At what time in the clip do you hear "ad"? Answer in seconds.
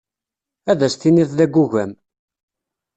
0.71-0.79